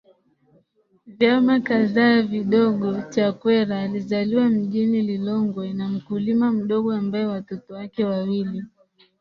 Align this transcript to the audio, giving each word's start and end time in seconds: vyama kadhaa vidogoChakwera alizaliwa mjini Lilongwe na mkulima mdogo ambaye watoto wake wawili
vyama 1.07 1.59
kadhaa 1.59 2.21
vidogoChakwera 2.21 3.81
alizaliwa 3.81 4.49
mjini 4.49 5.01
Lilongwe 5.01 5.73
na 5.73 5.87
mkulima 5.89 6.51
mdogo 6.51 6.93
ambaye 6.93 7.25
watoto 7.25 7.73
wake 7.73 8.05
wawili 8.05 8.63